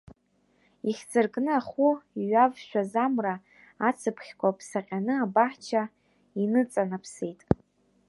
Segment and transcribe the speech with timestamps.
[0.89, 1.89] Ихьӡыркны ахәы
[2.21, 3.35] иҩавшәаз амра
[3.87, 5.81] ацыԥхьқәа ԥсаҟьаны абаҳча
[6.41, 7.39] иныҵанаԥсеит.